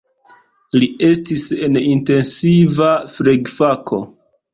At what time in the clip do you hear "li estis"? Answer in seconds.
0.77-1.43